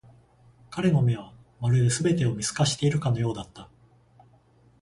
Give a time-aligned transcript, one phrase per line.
[0.71, 3.69] 彼の目は、まるで全てを見透かしているかのようだった。